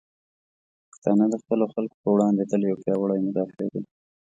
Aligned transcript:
پښتانه 0.89 1.25
د 1.29 1.35
خپلو 1.41 1.65
خلکو 1.73 1.95
په 2.03 2.09
وړاندې 2.15 2.43
تل 2.51 2.61
یو 2.69 2.81
پیاوړي 2.83 3.19
مدافع 3.27 3.63
دی. 3.73 3.81